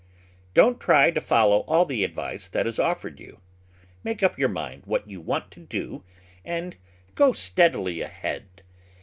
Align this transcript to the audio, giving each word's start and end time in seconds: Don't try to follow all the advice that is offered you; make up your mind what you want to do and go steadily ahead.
Don't 0.55 0.79
try 0.81 1.11
to 1.11 1.21
follow 1.21 1.59
all 1.67 1.85
the 1.85 2.03
advice 2.03 2.47
that 2.47 2.65
is 2.65 2.79
offered 2.79 3.19
you; 3.19 3.39
make 4.03 4.23
up 4.23 4.35
your 4.35 4.49
mind 4.49 4.81
what 4.87 5.07
you 5.07 5.21
want 5.21 5.51
to 5.51 5.59
do 5.59 6.03
and 6.43 6.75
go 7.13 7.33
steadily 7.33 8.01
ahead. 8.01 8.63